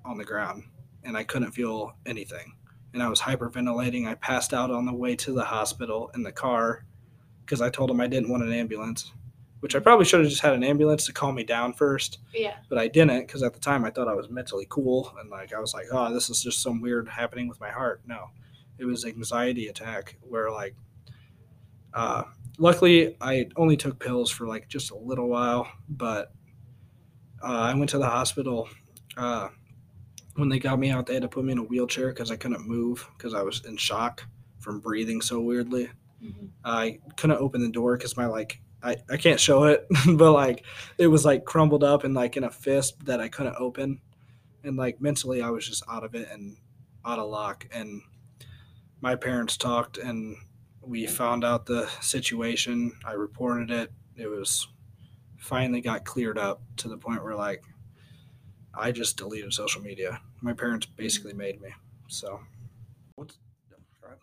[0.05, 0.63] on the ground,
[1.03, 2.53] and I couldn't feel anything
[2.93, 4.07] and I was hyperventilating.
[4.07, 6.85] I passed out on the way to the hospital in the car
[7.41, 9.11] because I told them I didn't want an ambulance,
[9.63, 12.55] which I probably should have just had an ambulance to calm me down first, Yeah.
[12.67, 15.53] but I didn't because at the time I thought I was mentally cool and like
[15.53, 18.01] I was like, oh, this is just some weird happening with my heart.
[18.05, 18.31] No,
[18.77, 20.75] it was anxiety attack where like,
[21.93, 22.23] uh,
[22.57, 26.33] luckily I only took pills for like just a little while, but
[27.41, 28.67] uh, I went to the hospital.
[29.15, 29.47] Uh,
[30.35, 32.35] when they got me out, they had to put me in a wheelchair because I
[32.35, 34.23] couldn't move because I was in shock
[34.59, 35.89] from breathing so weirdly.
[36.65, 40.65] I couldn't open the door because my like I, I can't show it, but like
[40.97, 44.01] it was like crumbled up and like in a fist that I couldn't open,
[44.63, 46.57] and like mentally I was just out of it and
[47.05, 47.67] out of luck.
[47.71, 48.01] And
[49.01, 50.35] my parents talked and
[50.81, 52.93] we found out the situation.
[53.05, 53.91] I reported it.
[54.15, 54.67] It was
[55.37, 57.63] finally got cleared up to the point where like
[58.73, 60.21] I just deleted social media.
[60.41, 61.69] My parents basically made me.
[62.07, 62.39] So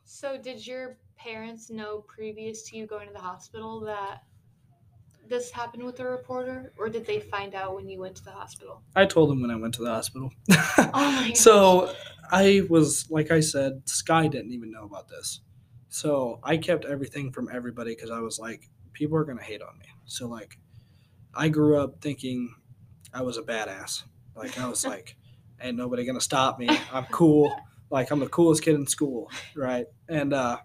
[0.04, 4.22] So did your parents know previous to you going to the hospital that
[5.30, 8.32] this happened with the reporter, or did they find out when you went to the
[8.32, 8.82] hospital?
[8.94, 10.30] I told them when I went to the hospital.
[10.92, 11.38] Oh my gosh.
[11.38, 11.94] so
[12.30, 15.40] I was, like I said, Sky didn't even know about this.
[15.88, 19.62] So I kept everything from everybody because I was like, people are going to hate
[19.62, 19.86] on me.
[20.04, 20.58] So, like,
[21.34, 22.54] I grew up thinking
[23.14, 24.02] I was a badass.
[24.34, 25.16] Like, I was like,
[25.60, 26.68] ain't nobody going to stop me.
[26.92, 27.54] I'm cool.
[27.88, 29.30] Like, I'm the coolest kid in school.
[29.54, 29.86] Right.
[30.08, 30.58] And, uh,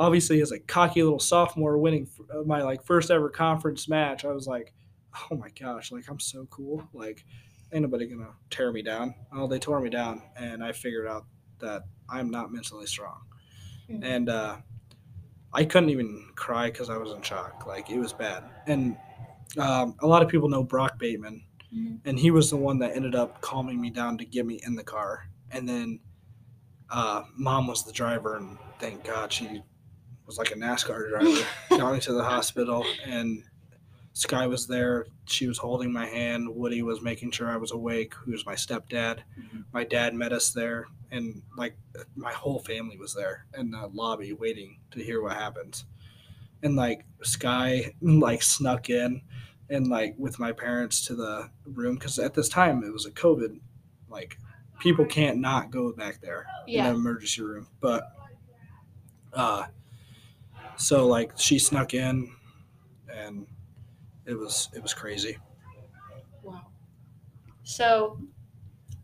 [0.00, 4.32] obviously as a cocky little sophomore winning uh, my like first ever conference match i
[4.32, 4.72] was like
[5.30, 6.82] oh my gosh like i'm so cool.
[6.94, 7.24] Like
[7.72, 9.14] ain't nobody gonna tear me down.
[9.32, 11.26] Oh they tore me down and i figured out
[11.58, 13.20] that i'm not mentally strong.
[13.90, 14.04] Mhm.
[14.04, 14.56] and uh,
[15.52, 17.66] i couldn't even cry because i was in shock.
[17.66, 18.44] Like it was bad.
[18.66, 18.96] And
[19.58, 22.00] um, a lot of people know brock bateman Mhm.
[22.04, 24.74] and he was the one that ended up calming me down to get me in
[24.76, 25.28] the car.
[25.50, 26.00] And then
[26.88, 29.62] uh, mom was the driver and thank god she
[30.30, 33.42] was like a nascar driver got me to the hospital and
[34.12, 35.06] Sky was there.
[35.26, 36.48] She was holding my hand.
[36.48, 38.12] Woody was making sure I was awake.
[38.14, 39.20] Who was my stepdad?
[39.38, 39.64] Mhm.
[39.72, 41.76] My dad met us there, and like
[42.16, 45.84] my whole family was there in the lobby waiting to hear what happens.
[46.62, 49.22] And like Sky like snuck in,
[49.68, 53.12] and like with my parents to the room because at this time it was a
[53.12, 53.60] COVID,
[54.08, 54.38] like
[54.80, 56.90] people can't not go back there in Yeah.
[56.90, 57.68] the emergency room.
[57.80, 58.10] But
[59.32, 59.66] uh
[60.80, 62.30] so like she snuck in
[63.12, 63.46] and
[64.24, 65.36] it was it was crazy.
[66.42, 66.62] Wow.
[67.64, 68.18] So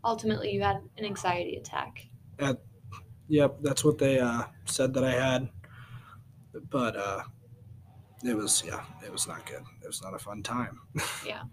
[0.03, 2.07] ultimately, you had an anxiety attack.
[2.39, 2.57] At,
[3.29, 5.49] Yep, that's what they uh said that I had.
[6.69, 7.23] But uh
[8.23, 9.61] it was yeah, it was not good.
[9.83, 10.79] It was not a fun time.
[11.25, 11.43] Yeah.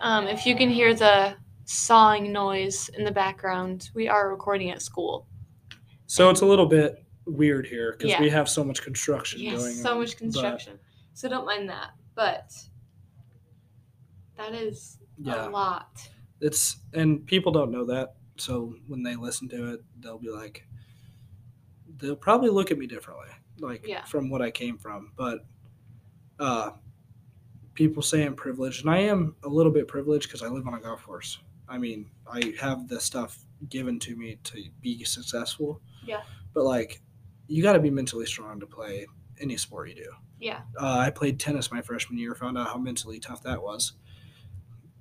[0.00, 4.82] Um, if you can hear the sawing noise in the background, we are recording at
[4.82, 5.26] school.
[6.06, 8.20] So it's a little bit weird here because Yeah.
[8.20, 9.98] we have so much construction Yes, going so on.
[10.00, 10.78] much but construction.
[11.14, 11.92] So don't mind that.
[12.14, 12.52] But
[14.36, 16.08] that is yeah, a lot.
[16.40, 18.16] it's and people don't know that.
[18.36, 20.66] So when they listen to it, they'll be like,
[21.98, 23.28] they'll probably look at me differently,
[23.60, 24.04] like Yeah.
[24.04, 25.12] from what I came from.
[25.16, 25.46] But
[26.40, 26.72] uh,
[27.74, 30.74] people say I'm privileged, and I am a little bit privileged because I live on
[30.74, 31.38] a golf course.
[31.68, 35.80] I mean, I have the stuff given to me to be successful.
[36.04, 36.22] Yeah.
[36.52, 37.00] But like,
[37.46, 39.06] you got to be mentally strong to play
[39.40, 40.10] any sport you do.
[40.38, 40.62] Yeah.
[40.78, 42.34] Uh, I played tennis my freshman year.
[42.34, 43.92] Found out how mentally tough that was.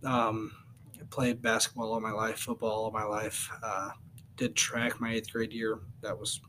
[0.04, 0.52] Um,
[1.00, 3.50] I played basketball all my life, football all my life.
[3.64, 3.92] Uh,
[4.36, 5.80] did track my eighth grade year.
[6.02, 6.42] That was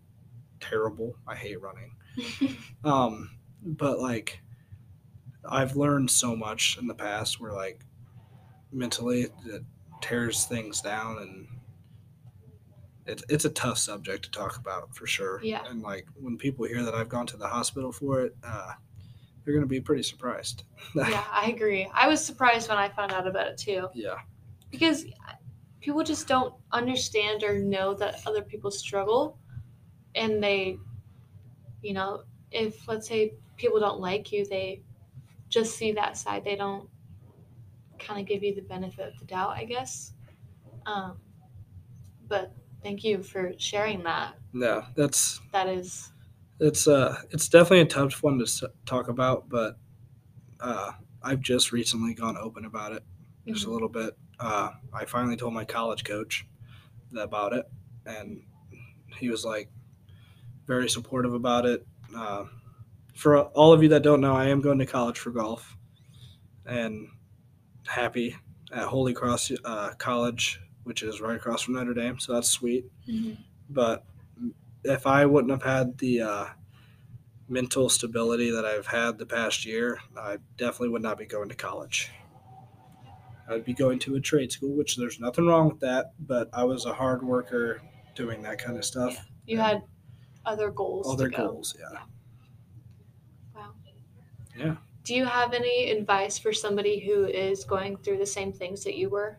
[0.61, 1.17] terrible.
[1.27, 1.93] I hate running.
[2.85, 3.31] Um,
[3.63, 4.43] but like,
[5.49, 7.81] I've learned so much in the past where like
[8.71, 9.63] mentally it
[10.03, 11.49] tears things down and
[13.07, 15.41] it's it's a tough subject to talk about for sure.
[15.43, 15.63] Yeah.
[15.69, 18.73] And like when people hear that I've gone to the hospital for it, uh,
[19.45, 20.65] they're gonna be pretty surprised.
[20.95, 21.89] yeah, I agree.
[21.93, 23.89] I was surprised when I found out about it too.
[23.95, 24.17] yeah.
[24.71, 25.07] because
[25.81, 29.39] people just don't understand or know that other people struggle
[30.15, 30.79] and they
[31.83, 34.81] you know if let's say people don't like you they
[35.51, 36.89] just see that side they don't
[37.99, 40.13] kind of give you the benefit of the doubt i guess
[40.87, 41.17] um,
[42.29, 42.53] but
[42.85, 46.13] thank you for sharing that No, that's that is
[46.61, 49.77] it's uh it's definitely a tough one to talk about, but
[50.61, 50.93] uh,
[51.23, 53.03] I've just recently gone open about it
[53.47, 54.17] just a little bit.
[54.41, 56.47] Uh, I finally told my college coach
[57.17, 57.67] about it,
[58.07, 58.43] and
[59.19, 59.71] he was like
[60.67, 61.87] very supportive about it.
[62.17, 62.45] Uh,
[63.15, 65.77] for all of you that don't know, I am going to college for golf,
[66.67, 67.09] and
[67.87, 68.37] happy
[68.73, 72.19] at Holy Cross uh, College, which is right across from Notre Dame.
[72.19, 72.87] So that's sweet.
[73.09, 73.37] Mhm.
[73.71, 74.05] But
[74.85, 76.47] if I wouldn't have had the uh,
[77.49, 81.55] mental stability that I've had the past year, I definitely would not be going to
[81.55, 82.11] college.
[83.49, 86.65] I'd be going to a trade school, which there's nothing wrong with that, but I
[86.65, 87.83] was a hard worker
[88.15, 89.17] doing that kind of stuff.
[89.47, 89.83] you had
[90.47, 91.49] other goals Other to go.
[91.49, 91.99] goals, yeah.
[93.55, 93.73] wow
[94.57, 94.77] Yeah.
[95.03, 98.95] do you have any advice for somebody who is going through the same things that
[98.97, 99.39] you were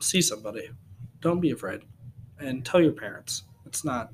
[0.00, 0.70] See somebody.
[1.20, 1.82] Don't be afraid.
[2.38, 3.44] And tell your parents.
[3.66, 4.12] It's not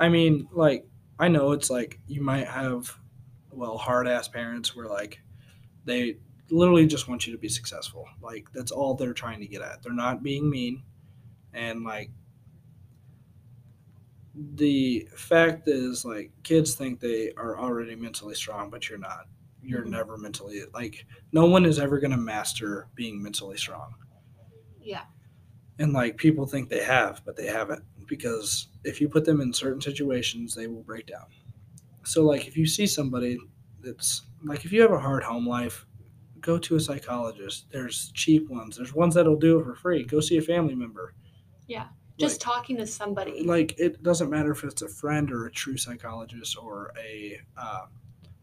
[0.00, 0.86] I mean, like,
[1.18, 2.96] I know it's like you might have
[3.52, 5.20] well, hard ass parents where like
[5.84, 6.18] they
[6.50, 8.06] literally just want you to be successful.
[8.22, 9.82] Like that's all they're trying to get at.
[9.82, 10.82] They're not being mean.
[11.54, 12.10] And like
[14.34, 19.26] the fact is like kids think they are already mentally strong, but you're not.
[19.62, 19.90] You're Mhm.
[19.90, 23.94] never mentally like no one is ever gonna master being mentally strong
[24.88, 25.04] yeah.
[25.78, 29.52] And like people think they have but they haven't because if you put them in
[29.52, 31.26] certain situations they will break down.
[32.04, 33.38] So like if you see somebody
[33.80, 35.86] that's like if you have a hard home life
[36.40, 37.66] go to a psychologist.
[37.70, 38.76] There's cheap ones.
[38.76, 40.04] There's ones that'll do it for free.
[40.04, 41.14] Go see a family member.
[41.66, 41.88] Yeah.
[42.18, 43.44] just talking to somebody.
[43.44, 47.86] like it doesn't matter if it's a friend or a true psychologist or a uh,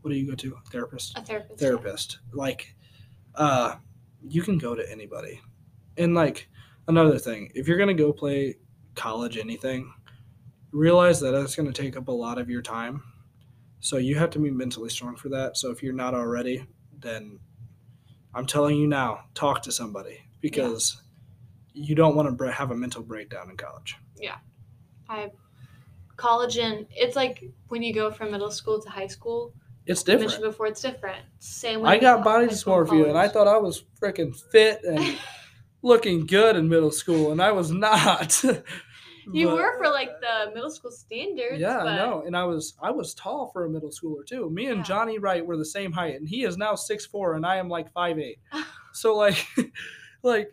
[0.02, 0.58] what do you go to?
[0.72, 1.18] Therapist?
[1.18, 2.20] A therapist therapist.
[2.32, 2.76] Like
[3.34, 3.76] uh
[4.28, 5.42] you can go to anybody
[5.98, 6.50] and like
[6.88, 8.56] another thing if you're going to go play
[8.96, 9.92] college anything
[10.72, 13.02] realize that that's going to take up a lot of your time
[13.80, 16.66] so you have to be mentally strong for that so if you're not already
[17.00, 17.40] then
[18.34, 21.02] i'm telling you now talk to somebody because
[21.74, 24.38] you don't want to have a mental breakdown in college Yeah.
[25.10, 25.32] I
[26.16, 29.54] college and it's like when you go from middle school to high school.
[29.86, 31.26] it's I mentioned different before, it's different.
[31.40, 31.86] Same.
[31.86, 35.18] i got body high school and dysmorphia and i thought i was freaking fit and
[35.86, 38.44] looking good in middle school and i was not
[39.34, 41.60] You But- were for like the middle school standards.
[41.60, 42.22] Yeah, but I know.
[42.28, 44.52] And I was I was tall for a middle schooler too.
[44.52, 44.84] Me and Yeah.
[44.84, 47.68] Johnny Wright were the same height, and he is now six four, and I am
[47.68, 48.38] like five eight.
[48.94, 49.44] so like,
[50.22, 50.52] like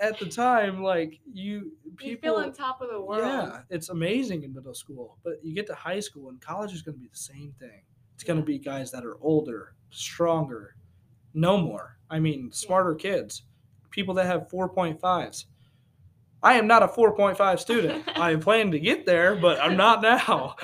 [0.00, 2.20] at the time, like you You people.
[2.20, 3.22] feel on top of the world.
[3.22, 6.82] Yeah, it's amazing in middle school, but you get to high school and college is
[6.82, 7.84] going to be the same thing.
[8.16, 8.44] It's going Yeah.
[8.44, 10.74] to be guys that are older, stronger,
[11.32, 11.96] no more.
[12.10, 13.44] I mean, smarter kids,
[13.90, 15.44] people that have 4.5s.
[16.42, 18.04] I am not a 4.5 student.
[18.16, 20.56] I am planning to get there, but I'm not now.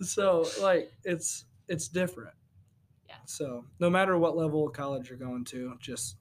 [0.00, 2.34] So, like, it's it's different.
[3.08, 3.14] Yeah.
[3.26, 6.16] So, no matter what level of college you're going to, just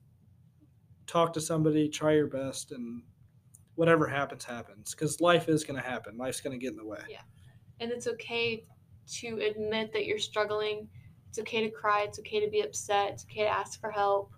[1.07, 3.01] talk to somebody, try your best, and
[3.75, 4.93] whatever happens, happens.
[4.93, 6.17] Because life is going to happen.
[6.17, 6.99] Life's going to get in the way.
[7.09, 7.21] Yeah.
[7.79, 8.65] And it's okay
[9.13, 10.87] to admit that you're struggling.
[11.29, 12.03] It's okay to cry.
[12.03, 13.13] It's okay to be upset.
[13.13, 14.31] It's okay to ask for help.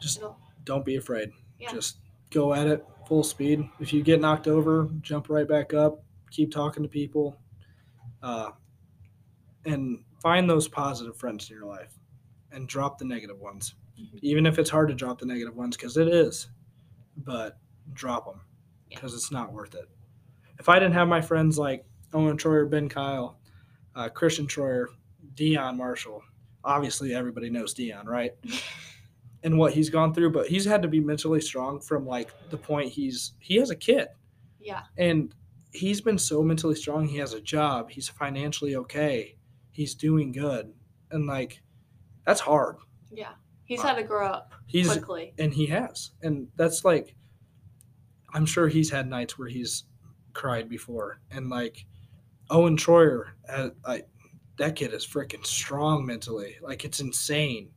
[0.00, 1.30] Just It'll- don't be afraid.
[1.58, 1.72] Yeah.
[1.72, 1.98] Just
[2.30, 3.68] go at it full speed.
[3.80, 6.02] If you get knocked over, jump right back up.
[6.30, 7.36] Keep talking to people,
[8.22, 8.50] uh,
[9.64, 11.92] and find those positive friends in your life,
[12.52, 13.74] and drop the negative ones.
[13.98, 14.18] Mhm.
[14.22, 16.48] Even if it's hard to drop the negative ones, because it is,
[17.16, 17.58] but
[17.92, 18.40] drop them
[18.88, 18.96] Yeah.
[18.96, 19.88] because it's not worth it.
[20.58, 23.38] If I didn't have my friends like Owen Troyer, Ben Kyle,
[23.94, 24.86] uh, Christian Troyer,
[25.34, 26.22] Dion Marshall,
[26.64, 28.34] obviously everybody knows Dion, right?
[29.42, 32.56] and what he's gone through, but he's had to be mentally strong from like the
[32.58, 34.08] point he's he has a kid
[34.60, 34.82] Yeah.
[34.98, 35.34] and
[35.72, 37.06] he's been so mentally strong.
[37.06, 37.90] He has a job.
[37.90, 39.36] He's financially okay.
[39.70, 40.72] He's doing good,
[41.10, 41.62] and like
[42.26, 42.76] that's hard.
[43.12, 43.32] Yeah.
[43.64, 45.32] He's had to grow up He's quickly.
[45.38, 47.14] and he has, and that's like
[48.34, 49.84] I'm sure he's had nights where he's
[50.32, 51.86] cried before, and like
[52.50, 54.02] Owen Troyer, uh, I,
[54.58, 56.56] that kid is freaking strong mentally.
[56.60, 57.70] Like it's insane.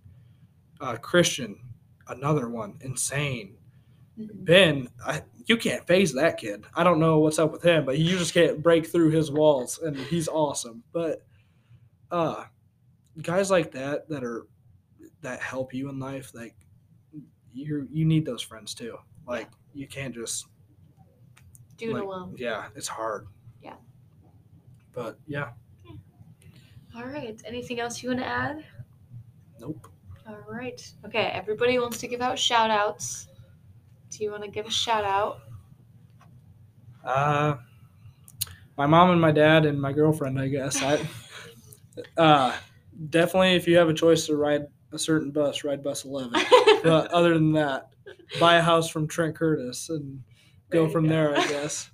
[0.84, 1.58] Uh, Christian,
[2.10, 3.56] another one, insane.
[4.20, 4.44] Mhm.
[4.46, 6.66] Ben, I, you can't phase that kid.
[6.76, 9.80] I don't know what's up with him, but you just can't break through his walls,
[9.80, 10.84] and he's awesome.
[10.92, 11.26] But
[12.12, 12.44] uh,
[13.22, 14.46] guys like that that are
[15.22, 16.54] that help you in life, like
[17.54, 18.98] you you need those friends too.
[19.26, 20.48] Like you can't just
[21.78, 22.36] Do it like, alone.
[22.38, 23.28] Yeah, it's hard.
[23.62, 23.76] Yeah.
[24.92, 25.52] But yeah,
[26.94, 27.42] All right.
[27.46, 28.66] Anything else you want to add?
[29.62, 29.88] nope.
[30.28, 30.82] All right.
[31.06, 31.32] Okay.
[31.34, 33.28] Everybody wants to give out shout outs.
[34.10, 35.40] Do you want to give a shout out?
[37.04, 37.56] Uh,
[38.78, 40.82] my mom and my dad and my girlfriend, I guess.
[40.82, 41.06] I,
[42.18, 42.56] uh,
[43.10, 46.32] definitely, if you have a choice to ride a certain bus, ride bus eleven.
[46.84, 47.90] but other than that,
[48.40, 50.24] buy a house from Trent Curtis and
[50.70, 51.10] go from go.
[51.10, 51.90] there, I guess.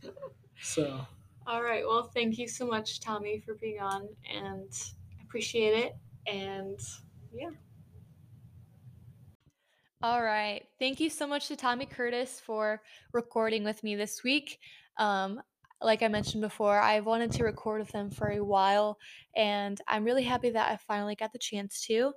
[0.61, 0.99] So
[1.47, 1.84] All right.
[1.88, 4.69] Well, thank you so much, Tommy, for being on, and
[5.19, 5.95] I appreciate it.
[6.27, 6.80] And
[7.34, 7.49] yeah.
[10.01, 10.63] All right.
[10.79, 12.81] Thank you so much to Tommy Curtis for
[13.11, 14.57] recording with me this week.
[14.95, 15.41] Um,
[15.81, 18.97] like I mentioned before, I've wanted to record with them for a while,
[19.35, 22.13] and I'm really happy that I finally got the chance to.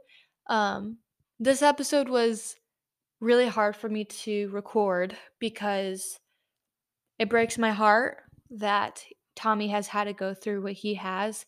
[0.46, 0.98] Um,
[1.40, 2.54] this episode was
[3.18, 6.20] really hard for me to record because
[7.18, 8.18] it breaks my heart
[8.50, 9.04] that
[9.34, 11.46] Tommy has had to go through what he has.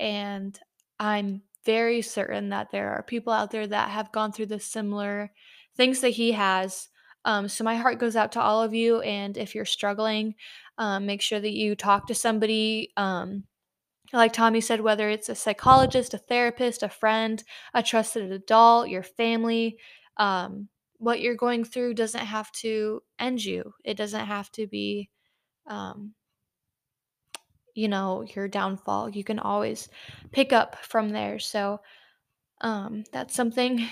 [0.00, 0.58] And
[0.98, 5.30] I'm very certain that there are people out there that have gone through the similar
[5.76, 6.88] things that he has.
[7.24, 9.00] Um, so my heart goes out to all of you.
[9.00, 10.34] And if you're struggling,
[10.78, 12.92] um, make sure that you talk to somebody.
[12.96, 13.44] Um,
[14.12, 17.42] like Tommy said, whether it's a psychologist, a therapist, a friend,
[17.74, 19.78] a trusted adult, your family,
[20.16, 20.68] um,
[20.98, 23.74] what you're going through doesn't have to end you.
[23.84, 25.10] It doesn't have to be,
[25.66, 26.14] um,
[27.74, 29.10] you know, your downfall.
[29.10, 29.88] You can always
[30.32, 31.38] pick up from there.
[31.38, 31.80] So
[32.60, 33.86] um, that's something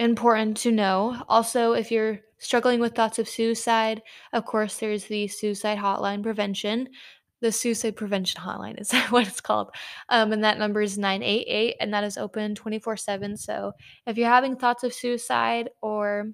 [0.00, 1.22] important to know.
[1.28, 6.88] Also, if you're struggling with thoughts of suicide, of course, there's the suicide hotline prevention.
[7.40, 9.70] The suicide prevention hotline is what it's called.
[10.08, 13.36] Um, and that number is 988, and that is open 24 7.
[13.36, 13.72] So
[14.06, 16.32] if you're having thoughts of suicide or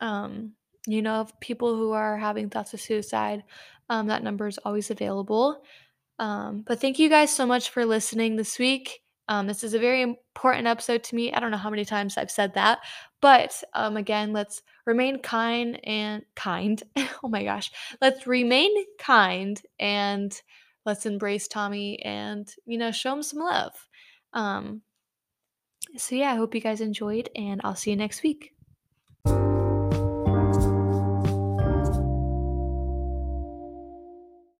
[0.00, 0.52] um,
[0.86, 3.42] you know, of people who are having thoughts of suicide,
[3.88, 5.62] um, that number is always available.
[6.18, 9.03] Um, but thank you guys so much for listening this week.
[9.28, 11.32] Um, this is a very important episode to me.
[11.32, 12.80] I don't know how many times I've said that,
[13.22, 16.82] but um, again, let's remain kind and kind.
[16.96, 17.70] oh my gosh,
[18.00, 20.38] let's remain kind and
[20.84, 23.72] let's embrace Tommy and you know show him some love.
[24.32, 24.82] Um,
[25.96, 28.53] so yeah, I hope you guys enjoyed, and I'll see you next week.